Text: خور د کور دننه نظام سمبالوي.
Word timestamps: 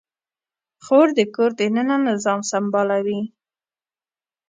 خور 0.83 1.07
د 1.17 1.19
کور 1.35 1.51
دننه 1.59 1.97
نظام 2.09 2.39
سمبالوي. 2.51 3.21